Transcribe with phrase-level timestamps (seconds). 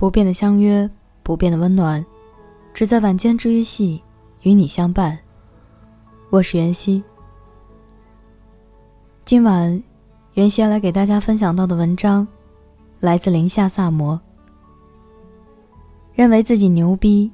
[0.00, 0.88] 不变的相约，
[1.22, 2.02] 不变的温暖，
[2.72, 4.02] 只在晚间治愈系
[4.40, 5.18] 与你相伴。
[6.30, 7.04] 我是袁熙。
[9.26, 9.82] 今晚，
[10.32, 12.26] 袁熙要来给大家分享到的文章，
[12.98, 14.18] 来自林夏萨摩。
[16.14, 17.30] 认为自己牛逼，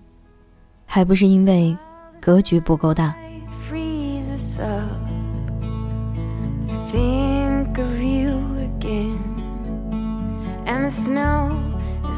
[0.86, 1.78] 还不是因为
[2.20, 3.14] 格局不够大。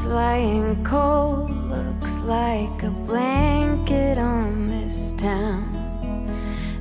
[0.09, 5.63] Flying cold looks like a blanket on this town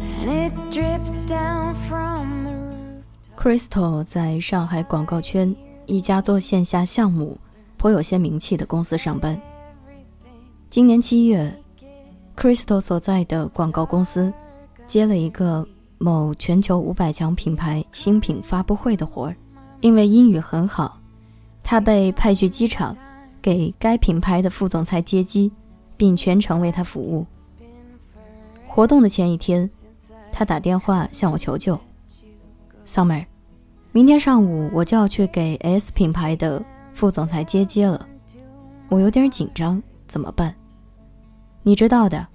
[0.02, 3.04] and it drips down from the roof
[3.36, 5.54] crystal 在上海广告圈
[5.88, 7.38] 一家做线下项目
[7.76, 9.38] 颇有些名气的公司上班
[10.70, 11.54] 今年七月
[12.38, 14.32] crystal 所在的广告公司
[14.86, 15.68] 接了一个
[15.98, 19.36] 某全球五百强品牌新品发布会的活儿
[19.82, 20.98] 因为英语很好
[21.62, 22.96] 他被派去机场
[23.48, 25.50] 给该品牌的副总裁接机，
[25.96, 27.26] 并全程为他服务。
[28.68, 29.70] 活动的前一天，
[30.34, 31.80] 他打电话向我求救
[32.86, 33.26] ：“Summer，
[33.94, 36.62] 明天上午我就要去给 S 品牌的
[36.94, 38.06] 副总裁接机了，
[38.90, 40.54] 我有点紧张，怎么办？
[41.64, 42.28] 你知道的，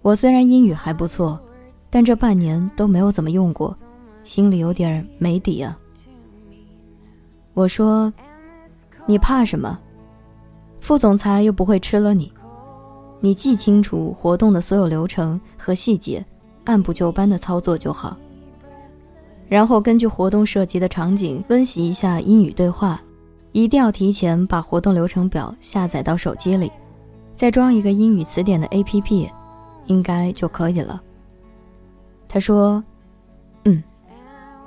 [0.00, 1.38] 我虽然英语还不错，
[1.90, 3.76] 但这半年都没有怎么用过，
[4.24, 5.78] 心里有点没底啊。”
[7.52, 8.10] 我说
[9.04, 9.78] ：“你怕什么？”
[10.80, 12.32] 副总裁又不会吃了你，
[13.20, 16.24] 你记清楚活动的所有流程和细节，
[16.64, 18.16] 按部就班的操作就好。
[19.48, 23.00] 然后根据活动涉及的场景温习一下英语对话，
[23.52, 26.70] 一定要提前把活动流程表下载到手机里，
[27.34, 29.28] 再装一个英语词典的 APP，
[29.86, 31.00] 应该就可以了。
[32.28, 32.82] 他说
[33.64, 33.82] ：“嗯，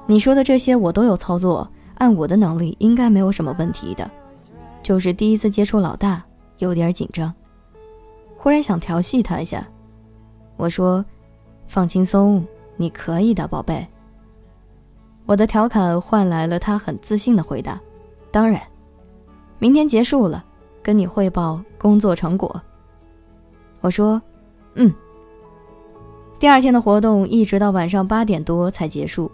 [0.05, 4.09] 你说的这些我都有操作，按我的能力应该没有什么问题的。”
[4.83, 6.21] 就是第一次接触老大，
[6.59, 7.33] 有点紧张。
[8.37, 9.65] 忽然想调戏他一下，
[10.57, 11.03] 我说
[11.65, 12.45] ：“放轻松，
[12.75, 13.87] 你可以的，宝贝。”
[15.25, 17.79] 我的调侃换来了他很自信的回答
[18.29, 18.61] ：“当然，
[19.57, 20.43] 明天结束了，
[20.83, 22.61] 跟你汇报工作成果。”
[23.79, 24.21] 我说
[24.75, 24.93] ：“嗯。”
[26.37, 29.31] 第二天的活动一直到晚上八点多才结束，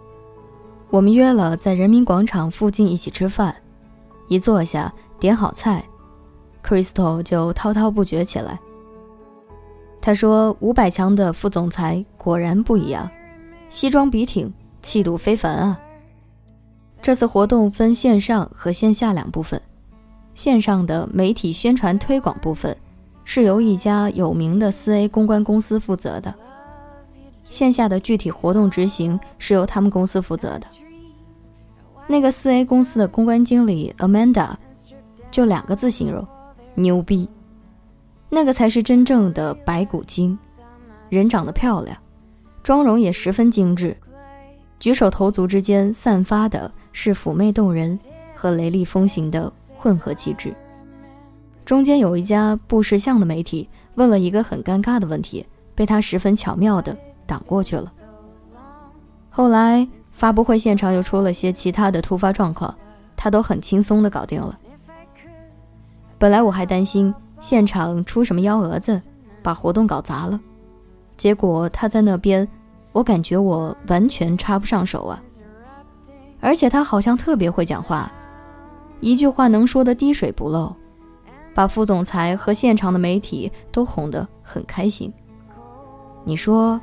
[0.90, 3.56] 我们约了在人民广场附近一起吃饭，
[4.28, 4.94] 一坐下。
[5.20, 5.84] 点好菜
[6.64, 8.58] ，Crystal 就滔滔不绝起来。
[10.00, 13.08] 他说：“五百强的副总裁果然不一样，
[13.68, 14.50] 西装笔挺，
[14.80, 15.78] 气度非凡啊。”
[17.02, 19.60] 这次活动分线上和线下两部分，
[20.34, 22.74] 线上的媒体宣传推广部分
[23.24, 26.34] 是由一家有名的四 A 公关公司负责的，
[27.50, 30.66] 线下的具体活动执行是由他们公司负责的。
[32.06, 34.54] 那个四 A 公司的公关经理 Amanda。
[35.30, 36.26] 就两个字形容，
[36.74, 37.28] 牛逼。
[38.28, 40.38] 那个才是真正的白骨精，
[41.08, 41.96] 人长得漂亮，
[42.62, 43.96] 妆容也十分精致，
[44.78, 47.98] 举手投足之间散发的是妩媚动人
[48.34, 50.54] 和雷厉风行的混合气质。
[51.64, 56.96] 中间有一家不识相的媒体问了一个很尴尬的问题，被他十分巧妙的
[57.26, 57.92] 挡过去了。
[59.28, 62.72] 后来发布会现场又出了些其他的突发状况，
[63.16, 64.58] 他都很轻松的搞定了。
[66.20, 69.00] 本来我还担心现场出什么幺蛾子，
[69.42, 70.38] 把活动搞砸了。
[71.16, 72.46] 结果他在那边，
[72.92, 75.22] 我感觉我完全插不上手啊。
[76.38, 78.12] 而且他好像特别会讲话，
[79.00, 80.76] 一句话能说的滴水不漏，
[81.54, 85.10] 把副总裁和现场的媒体都哄得很开心。
[86.22, 86.78] 你说，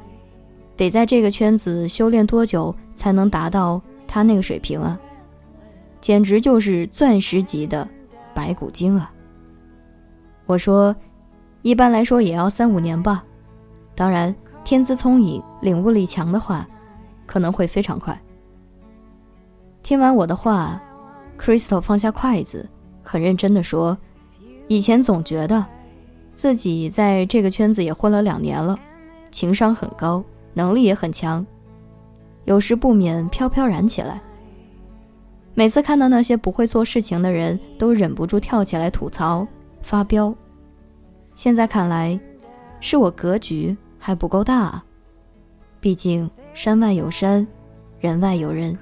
[0.76, 5.00] 得在这个圈子修炼多久才能达到他那个水平啊？
[6.02, 7.88] 简直就是钻石级的
[8.34, 9.12] 白骨精啊！
[10.48, 10.96] 我说，
[11.62, 13.24] 一般来说也要三五年吧。
[13.94, 14.34] 当然，
[14.64, 16.66] 天资聪颖、领悟力强的话，
[17.26, 18.18] 可能会非常快。
[19.84, 20.82] 听完我的话
[21.38, 22.68] ，Crystal 放下筷子，
[23.04, 23.98] 很认真地说
[24.70, 25.66] ：“以前总觉得
[26.34, 28.80] 自己在这个圈子也混了两年了，
[29.30, 30.24] 情商很高，
[30.54, 31.46] 能力也很强，
[32.46, 34.22] 有时不免飘飘然起来。
[35.56, 39.46] 每次看到那些不会做事情的人，都忍不住跳起来吐槽。”
[39.88, 40.36] 发飙。
[41.34, 42.20] 现在看来，
[42.82, 44.84] 是我格局还不够大啊。
[45.80, 47.48] 毕竟山外有山，
[48.02, 48.78] 人外有人。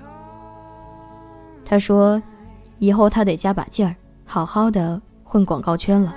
[1.63, 2.19] 他说，
[2.79, 6.11] 以后他得加把劲儿，好好的混广告圈了。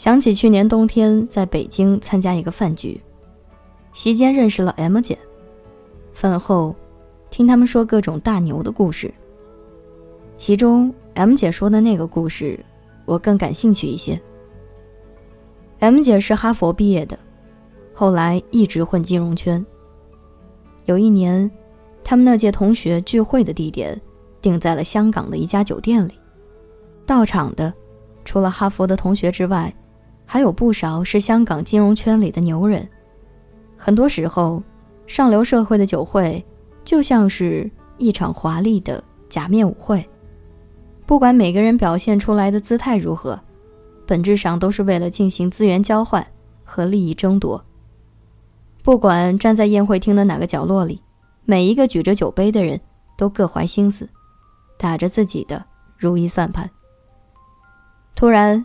[0.00, 2.98] 想起去年冬天在北京参加一个饭局，
[3.92, 5.18] 席间认识了 M 姐。
[6.14, 6.74] 饭后，
[7.28, 9.12] 听他们说各种大牛的故事。
[10.38, 12.58] 其中 M 姐说的那个故事，
[13.04, 14.18] 我更感兴趣一些。
[15.80, 17.18] M 姐是哈佛毕业的，
[17.92, 19.62] 后来一直混金融圈。
[20.86, 21.50] 有一年，
[22.02, 24.00] 他们那届同学聚会的地点
[24.40, 26.14] 定在了香港的一家酒店里，
[27.04, 27.70] 到场的
[28.24, 29.70] 除了哈佛的同学之外。
[30.32, 32.88] 还有不少是香港金融圈里的牛人。
[33.76, 34.62] 很多时候，
[35.04, 36.46] 上流社会的酒会
[36.84, 37.68] 就像是
[37.98, 40.08] 一场华丽的假面舞会。
[41.04, 43.40] 不管每个人表现出来的姿态如何，
[44.06, 46.24] 本质上都是为了进行资源交换
[46.62, 47.60] 和利益争夺。
[48.84, 51.02] 不管站在宴会厅的哪个角落里，
[51.44, 52.80] 每一个举着酒杯的人
[53.18, 54.08] 都各怀心思，
[54.78, 55.64] 打着自己的
[55.98, 56.70] 如意算盘。
[58.14, 58.64] 突然。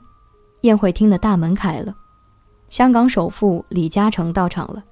[0.66, 1.96] 宴会厅的大门开了，
[2.70, 4.84] 香港首富李嘉诚到场了。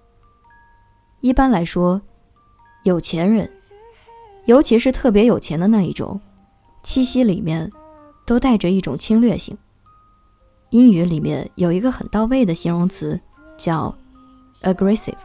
[1.21, 1.99] 一般来说，
[2.83, 3.49] 有钱人，
[4.45, 6.21] 尤其是特别有钱的那一种，
[6.83, 7.71] 气息里面
[8.23, 9.57] 都带着一种侵略性。
[10.69, 13.19] 英语里面有一个很到位的形容词，
[13.57, 13.95] 叫
[14.61, 15.15] aggressive。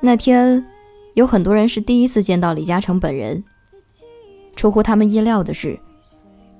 [0.00, 0.64] 那天
[1.14, 3.42] 有很多人是第一次见到李嘉诚本人，
[4.54, 5.80] 出乎他们意料的是。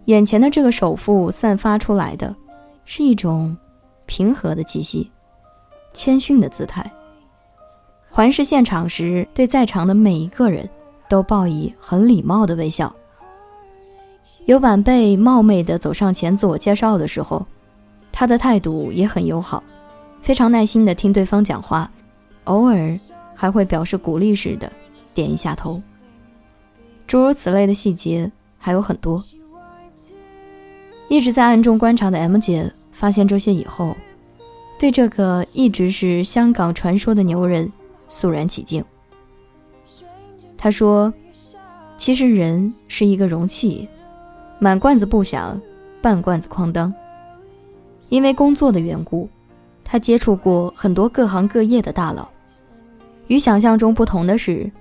[0.06, 2.34] 眼前的这个首富散发出来的，
[2.84, 3.56] 是一种
[4.06, 5.10] 平和的气息，
[5.92, 6.90] 谦逊的姿态。
[8.08, 10.68] 环视现场时，对在场的每一个人
[11.08, 12.94] 都报以很礼貌的微笑。
[14.44, 17.46] 有晚辈冒昧的走上前自我介绍的时候，
[18.10, 19.62] 他的态度也很友好，
[20.20, 21.88] 非常耐心的听对方讲话，
[22.44, 22.98] 偶尔
[23.34, 24.70] 还会表示鼓励似的
[25.14, 25.80] 点一下头。
[27.06, 29.22] 诸如此类的细节还有很多。
[31.12, 33.94] 一直在暗中观察的 M 姐发现这些以后，
[34.78, 37.70] 对这个一直是香港传说的牛人
[38.08, 38.82] 肃然起敬。
[40.56, 41.12] 她说
[41.98, 43.86] ：“其实人是一个容器，
[44.58, 45.60] 满罐子不响，
[46.00, 46.90] 半罐子哐当。”
[48.08, 49.28] 因为工作的缘故，
[49.84, 52.26] 他接触过很多各行各业的大佬。
[53.26, 54.72] 与想象中不同的是，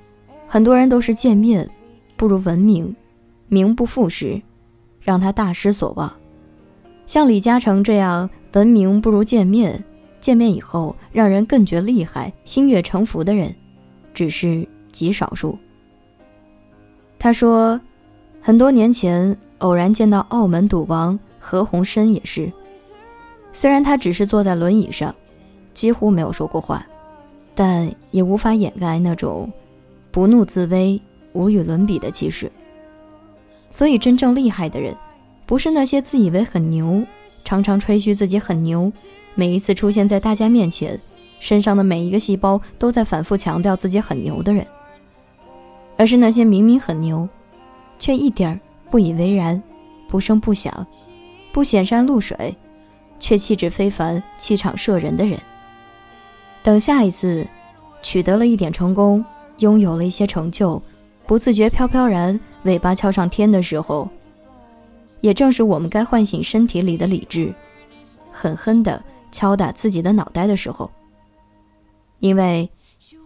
[0.47, 1.69] 很多人都是见面
[2.15, 2.95] 不如闻名，
[3.49, 4.41] 名不副实，
[5.01, 6.09] 让他大失所望。
[7.11, 9.83] 像李嘉诚这样闻名不如见面，
[10.21, 13.53] 见面以后让人更觉厉害、心悦诚服的人，
[14.13, 15.57] 只是极少数。
[17.19, 17.77] 他说，
[18.39, 22.49] 很多年前偶然见到澳门赌王何鸿燊也是，
[23.51, 25.13] 虽然他只是坐在轮椅上，
[25.73, 26.87] 几乎没有说过话，
[27.53, 29.51] 但也无法掩盖那种
[30.11, 30.97] 不怒自威、
[31.33, 32.49] 无与伦比的气势。
[33.69, 34.95] 所以，真正厉害的人。
[35.51, 37.05] 不是那些自以为很牛，
[37.43, 38.89] 常常吹嘘自己很牛，
[39.35, 40.97] 每一次出现在大家面前，
[41.41, 44.65] 身上的每一个细胞都在反复强调自己很牛的人，
[45.97, 47.27] 而是那些明明很牛，
[47.99, 48.57] 却一点
[48.89, 49.61] 不以为然，
[50.07, 50.87] 不声不响，
[51.51, 52.55] 不显山露水，
[53.19, 55.37] 却气质非凡、气场摄人的人。
[56.63, 57.45] 等下一次
[58.01, 59.25] 取得了一点成功，
[59.57, 60.81] 拥有了一些成就，
[61.27, 64.07] 不自觉飘飘然，尾巴翘上天的时候。
[65.21, 67.53] 也正是我们该唤醒身体里的理智，
[68.31, 69.01] 狠狠地
[69.31, 70.91] 敲打自己的脑袋的时候。
[72.19, 72.69] 因为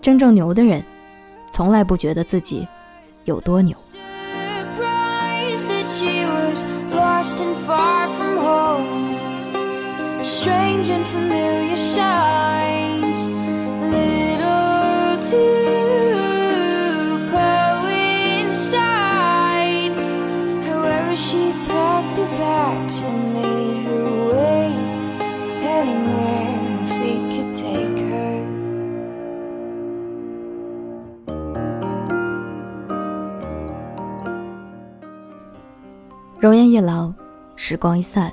[0.02, 0.84] 真正牛的人，
[1.52, 2.68] 从来不觉得自己
[3.24, 3.75] 有多牛。
[37.67, 38.31] 时光一散，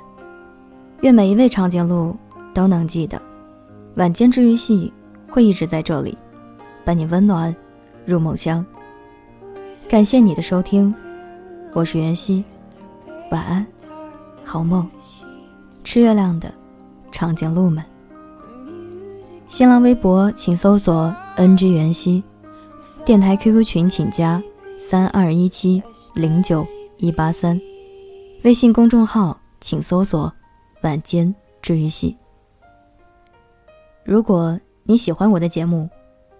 [1.01, 2.15] 愿每一位长颈鹿
[2.53, 3.19] 都能记得，
[3.95, 4.93] 晚间治愈系
[5.27, 6.15] 会一直在这里，
[6.85, 7.55] 伴你温暖
[8.05, 8.63] 入梦乡。
[9.89, 10.93] 感谢你的收听，
[11.73, 12.43] 我是袁熙，
[13.31, 13.65] 晚安，
[14.45, 14.87] 好梦，
[15.83, 16.53] 吃月亮的
[17.11, 17.83] 长颈鹿们。
[19.47, 22.23] 新浪微博请搜索 “ng 袁熙”，
[23.03, 24.39] 电台 QQ 群请加
[24.79, 25.81] 三二一七
[26.13, 26.63] 零九
[26.97, 27.59] 一八三。
[28.43, 30.31] 微信公众号请搜索
[30.83, 32.17] “晚间治愈系”。
[34.03, 35.89] 如果你喜欢我的节目，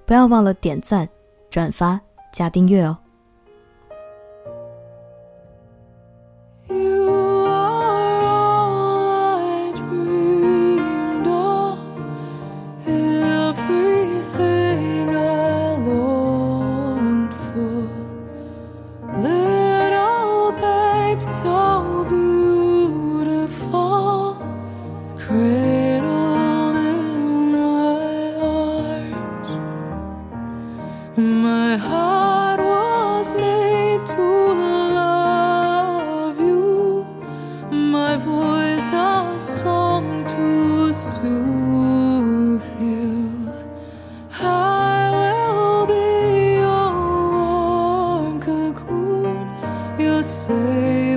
[0.05, 1.07] 不要忘了点赞、
[1.49, 1.97] 转发、
[2.33, 2.97] 加订阅哦。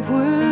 [0.00, 0.45] We'll.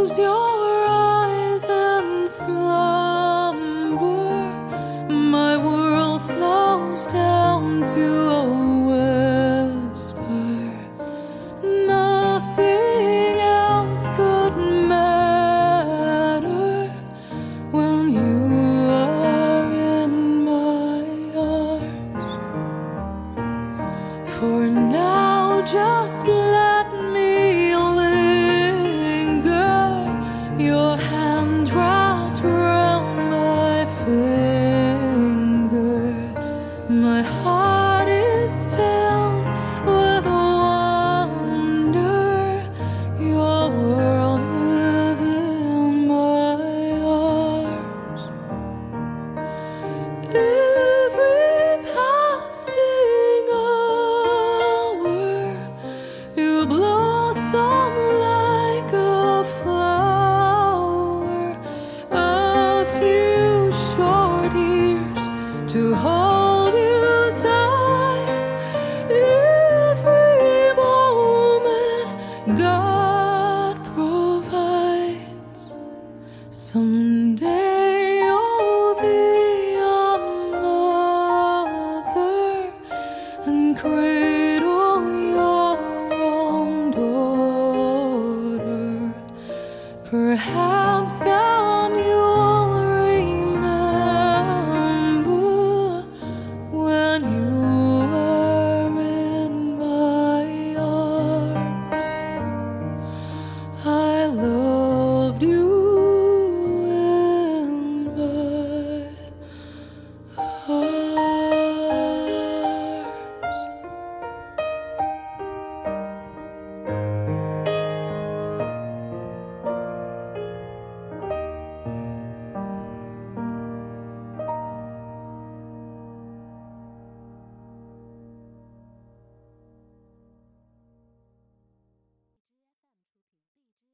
[0.00, 0.39] ilusión.